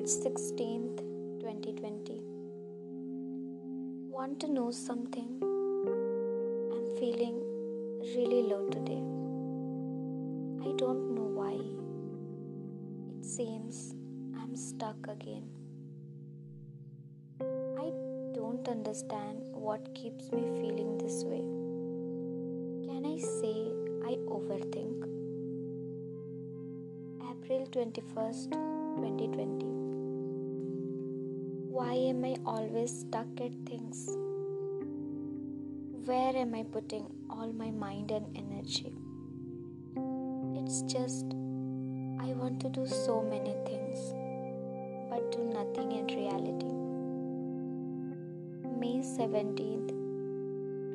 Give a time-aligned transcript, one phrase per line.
[0.00, 0.96] March 16th,
[1.40, 2.22] 2020.
[4.08, 5.28] Want to know something?
[6.72, 7.36] I'm feeling
[8.16, 9.02] really low today.
[10.66, 11.52] I don't know why.
[13.18, 13.94] It seems
[14.40, 15.44] I'm stuck again.
[17.40, 17.92] I
[18.34, 21.44] don't understand what keeps me feeling this way.
[22.88, 23.68] Can I say
[24.08, 25.04] I overthink?
[27.30, 28.50] April 21st,
[28.96, 29.89] 2020.
[31.80, 34.00] Why am I always stuck at things?
[36.04, 38.92] Where am I putting all my mind and energy?
[40.60, 41.24] It's just
[42.20, 44.12] I want to do so many things,
[45.08, 46.68] but do nothing in reality.
[48.82, 49.88] May 17th,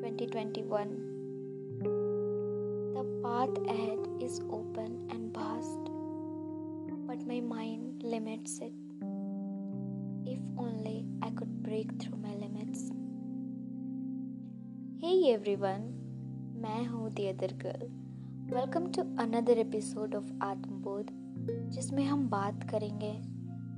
[0.06, 1.82] 2021.
[2.94, 5.90] The path ahead is open and vast,
[7.08, 8.85] but my mind limits it.
[10.58, 12.80] Only I could break through my limits.
[15.00, 15.82] Hey everyone,
[16.62, 17.88] मैं हूँ the other girl.
[18.54, 21.06] Welcome to another episode of Atmabodh
[21.70, 23.12] जिसमें हम बात करेंगे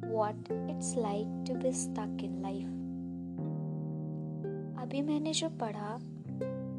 [0.09, 2.67] what it's like to be stuck in life
[4.83, 5.95] अभी मैंने जो पढ़ा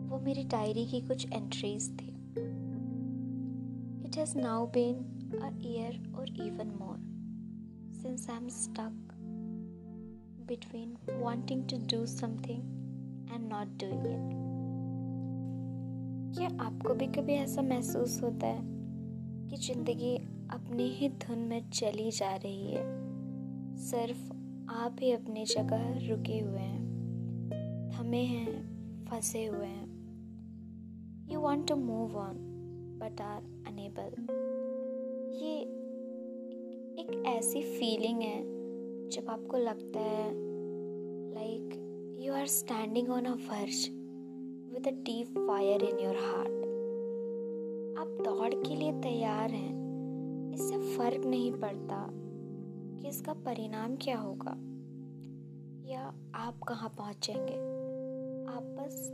[0.09, 2.09] वो मेरी डायरी की कुछ एंट्रीज थी।
[4.17, 4.95] Has now been
[5.43, 6.97] a year और even more
[7.93, 9.08] since I am stuck
[10.49, 12.61] between wanting to do something
[13.31, 14.49] and not doing it.
[16.37, 18.61] क्या आपको भी कभी ऐसा महसूस होता है
[19.49, 20.15] कि ज़िंदगी
[20.51, 22.83] अपनी ही धुन में चली जा रही है?
[23.75, 24.33] सिर्फ़
[24.69, 26.83] आप ही अपनी जगह रुके हुए हैं,
[27.89, 28.69] थमे हैं,
[29.05, 29.89] फंसे हुए हैं।
[31.31, 32.37] You want to move on
[33.01, 34.11] but are unable
[35.45, 35.59] ये
[37.01, 38.58] एक ऐसी फीलिंग है
[39.09, 40.31] जब आपको लगता है
[41.33, 43.87] like you are standing on a verge
[44.73, 46.59] with a deep fire in your heart
[47.99, 52.07] आप दौड़ के लिए तैयार हैं। इससे फ़र्क नहीं पड़ता
[52.99, 54.51] कि इसका परिणाम क्या होगा
[55.91, 57.53] या आप कहाँ पहुँचेंगे।
[58.53, 59.09] आप बस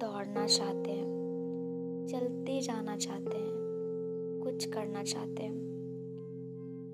[0.00, 3.52] दौड़ना चाहते हैं, चलते जाना चाहते हैं,
[4.42, 5.54] कुछ करना चाहते हैं।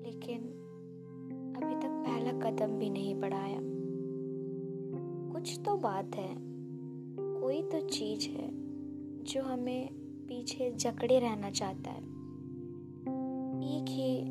[0.05, 0.64] लेकिन
[2.05, 3.59] पहला कदम भी नहीं बढ़ाया।
[5.33, 6.35] कुछ तो बात है,
[7.41, 8.49] कोई तो चीज़ है
[9.23, 9.89] जो हमें
[10.27, 12.15] पीछे जकड़े रहना चाहता है।
[13.65, 14.23] एक ही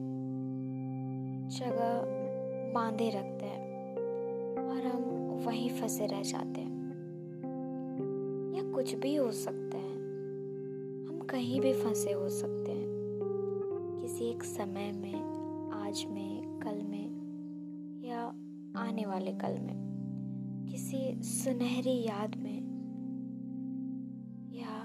[1.57, 2.05] जगह
[2.73, 3.97] बांधे रखते हैं
[4.57, 5.03] और हम
[5.47, 6.75] वहीं फंसे रह जाते हैं।
[8.55, 9.95] या कुछ भी हो सकता है,
[11.07, 12.89] हम कहीं भी फंसे हो सकते हैं।
[14.01, 15.21] किसी एक समय में,
[15.73, 17.24] आज में, कल में
[18.05, 18.21] या
[18.77, 19.77] आने वाले कल में,
[20.69, 22.61] किसी सुनहरी याद में,
[24.53, 24.77] या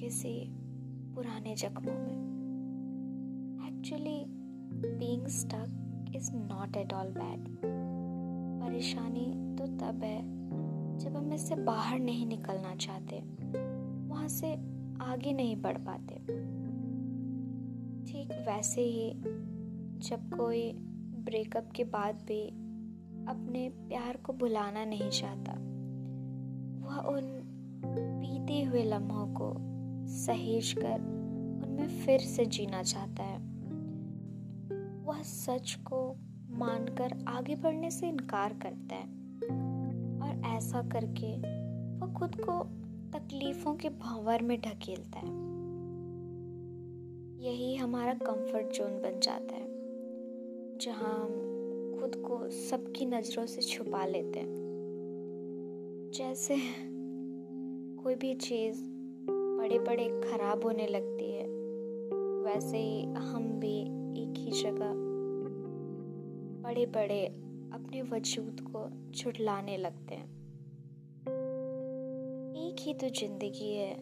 [0.00, 0.34] किसी
[1.14, 2.16] पुराने जख्मों में।
[3.68, 4.24] Actually
[4.98, 9.26] being stuck is not at all bad परेशानी
[9.58, 10.18] तो तब है,
[10.98, 13.20] जब हम इससे बाहर नहीं निकलना चाहते,
[14.08, 14.52] वहाँ से
[15.02, 16.14] आगे नहीं बढ़ पाते।
[18.04, 19.12] ठीक वैसे ही,
[20.00, 20.72] जब कोई
[21.26, 22.48] ब्रेकअप के बाद भी
[23.28, 25.52] अपने प्यार को भुलाना नहीं चाहता।
[26.86, 27.42] वह उन
[28.20, 29.54] बीते हुए लम्हों को
[30.06, 30.94] सहेज कर
[31.66, 33.38] उनमें फिर से जीना चाहता है।
[35.04, 36.16] वह सच को
[36.50, 39.06] मानकर आगे बढ़ने से इनकार करता है।
[40.22, 41.36] और ऐसा करके
[41.98, 42.64] वह खुद को
[43.18, 45.46] तकलीफ़ों के भंवर में ढकेलता है।
[47.44, 49.75] यही हमारा कंफर्ट जोन बन जाता है।
[50.80, 56.56] जहाँ हम खुद को सबकी नज़रों से छुपा लेते हैं। जैसे
[58.02, 58.82] कोई भी चीज़
[59.30, 61.46] बड़े बड़े ख़राब होने लगती है,
[62.44, 63.80] वैसे ही हम भी
[64.22, 64.92] एक ही जगह
[66.62, 67.26] बड़े बड़े
[67.72, 70.28] अपने वजूद को छुटलाने लगते हैं।
[72.68, 73.94] एक ही तो ज़िंदगी है।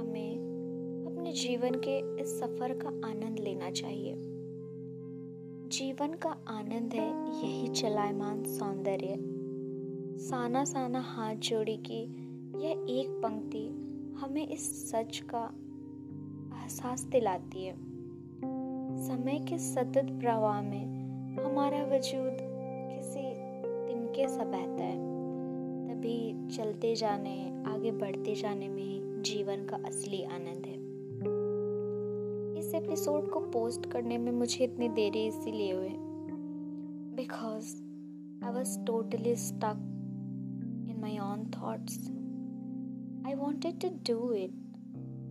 [0.00, 0.32] हमें
[1.06, 4.35] अपने जीवन के इस सफ़र का आनंद लेना चाहिए।
[5.66, 7.08] जीवन का आनंद है,
[7.42, 9.16] यही चलायमान सौंदर्य।
[10.18, 12.02] साना साना हाथ जोड़ी की
[12.64, 13.66] यह एक पंक्ति
[14.20, 15.50] हमें इस सच का
[16.62, 17.74] एहसास दिलाती है।
[19.06, 20.84] समय के सतत प्रवाह में
[21.44, 22.36] हमारा वजूद
[22.92, 23.32] किसी
[23.88, 24.96] तिनके सा बहता है।
[25.88, 30.75] तभी चलते जाने, आगे बढ़ते जाने में जीवन का असली आनंद है।
[32.76, 35.88] एपिसोड को पोस्ट करने में मुझे इतनी देरी इसीलिए हुए
[37.16, 37.82] because
[38.44, 39.76] I was totally stuck
[40.90, 42.10] in my own thoughts
[43.26, 44.50] I wanted to do it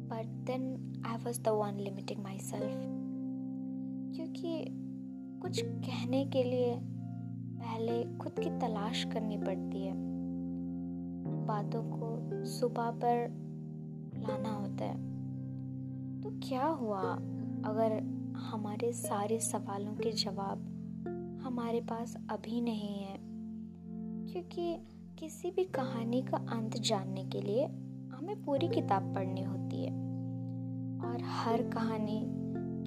[0.10, 2.96] but then I was the one limiting myself
[4.16, 4.68] क्योंकि
[5.42, 6.80] कुछ कहने के लिए
[7.56, 9.94] पहले खुद की तलाश करनी पड़ती है।
[11.46, 13.30] बातों को सुबह पर
[14.16, 15.15] लाना होता है।
[16.26, 17.02] तो क्या हुआ?
[17.66, 17.92] अगर
[18.38, 20.58] हमारे सारे सवालों के जवाब
[21.44, 23.18] हमारे पास अभी नहीं है,
[24.32, 24.78] क्योंकि
[25.20, 27.66] किसी भी कहानी का अंत जानने के लिए
[28.12, 29.92] हमें पूरी किताब पढ़नी होती है।
[31.06, 32.26] और हर कहानी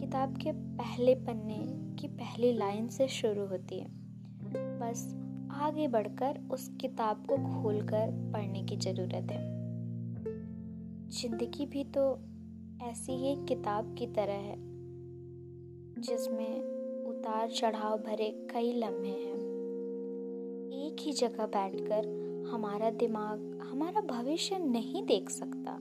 [0.01, 3.89] किताब के पहले पन्ने की पहली लाइन से शुरू होती है।
[4.81, 5.17] बस
[5.51, 9.59] आगे बढ़कर उस किताब को खोलकर पढ़ने की ज़रूरत है।
[11.09, 12.28] ज़िंदगी भी तो
[12.83, 14.57] ऐसी ही किताब की तरह है,
[15.99, 16.61] जिसमें
[17.05, 19.39] उतार चढ़ाव भरे कई लम्हे हैं।
[20.73, 22.07] एक ही जगह बैठकर
[22.53, 25.73] हमारा दिमाग हमारा भविष्य नहीं देख सकता।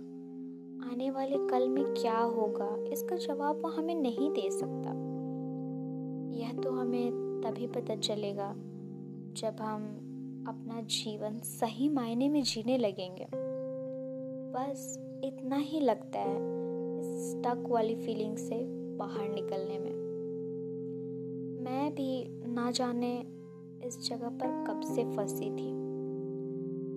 [0.92, 4.90] आने वाले कल में क्या होगा, इसका जवाब वो हमें नहीं दे सकता।
[6.38, 8.54] यह तो हमें तभी पता चलेगा
[9.38, 9.84] जब हम
[10.48, 13.28] अपना जीवन सही मायने में जीने लगेंगे।
[14.54, 16.57] बस इतना ही लगता है।
[17.18, 18.64] स्टक वाली फीलिंग से
[18.98, 20.08] बाहर निकलने में।
[21.64, 23.26] मैं भी ना जाने
[23.88, 25.72] इस जगह पर कब से फंसी थी।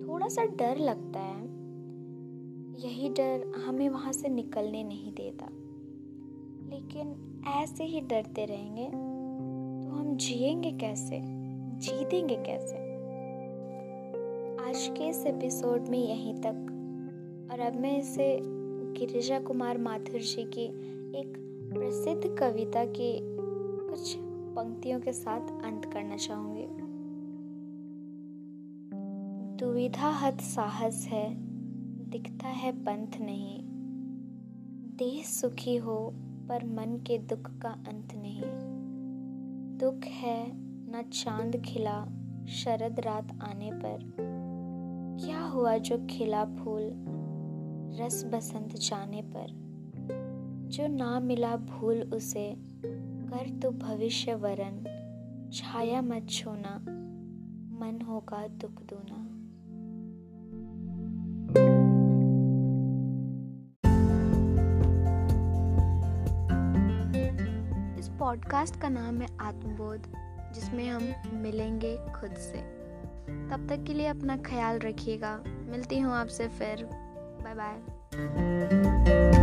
[0.07, 1.45] थोड़ा सा डर लगता है।
[2.83, 5.45] यही डर हमें वहाँ से निकलने नहीं देता।
[6.69, 8.85] लेकिन ऐसे ही डरते रहेंगे
[9.83, 11.21] तो हम जिएँगे कैसे?
[11.79, 12.91] जीतेंगे कैसे?
[14.69, 16.67] आज के इस एपिसोड में यहीं तक।
[17.51, 18.60] और अब मैं इसे
[18.97, 20.65] गिरिजा कुमार माथुर जी की
[21.19, 21.33] एक
[21.73, 23.19] प्रसिद्ध कविता की
[23.89, 24.15] कुछ
[24.55, 26.67] पंक्तियों के साथ अंत करना चाहूँगी।
[29.55, 31.35] दुविधा हत साहस है,
[32.09, 33.63] दिखता है पंथ नहीं।
[34.97, 36.13] देह सुखी हो,
[36.49, 38.41] पर मन के दुख का अंत नहीं।
[39.77, 40.51] दुख है,
[40.91, 42.07] न चाँद खिला,
[42.47, 44.15] शरद रात आने पर।
[45.25, 47.05] क्या हुआ जो खिला फूल
[47.99, 49.71] रस बसंत जाने पर।
[50.67, 52.55] जो ना मिला भूल उसे,
[52.85, 54.97] कर तो भविष्य वरन।
[55.53, 56.77] छाया मत छोना,
[57.79, 59.27] मन होगा दुख दूना।
[67.99, 70.03] इस पॉडकास्ट का नाम है आत्मबोध,
[70.53, 72.57] जिसमें हम मिलेंगे खुद से।
[73.49, 77.00] तब तक के लिए अपना ख्याल रखिएगा। मिलती हूँ आपसे फिर।
[77.53, 79.40] 拜拜。